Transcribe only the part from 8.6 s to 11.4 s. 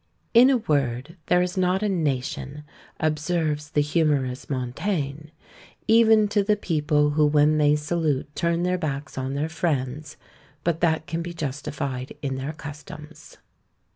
their backs on their friends, but that can be